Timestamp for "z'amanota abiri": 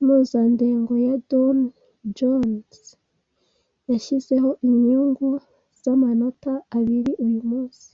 5.80-7.12